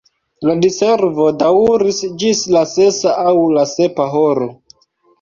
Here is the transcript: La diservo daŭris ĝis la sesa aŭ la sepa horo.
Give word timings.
La 0.49 0.53
diservo 0.63 1.27
daŭris 1.43 2.01
ĝis 2.25 2.43
la 2.57 2.65
sesa 2.75 3.15
aŭ 3.29 3.39
la 3.61 3.71
sepa 3.77 4.13
horo. 4.19 4.53